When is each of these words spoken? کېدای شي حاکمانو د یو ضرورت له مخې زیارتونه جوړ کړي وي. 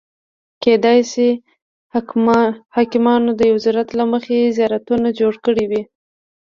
کېدای 0.63 0.99
شي 1.11 1.29
حاکمانو 2.75 3.31
د 3.35 3.41
یو 3.51 3.57
ضرورت 3.65 3.89
له 3.99 4.05
مخې 4.13 4.53
زیارتونه 4.57 5.07
جوړ 5.19 5.33
کړي 5.45 5.65
وي. 5.71 5.81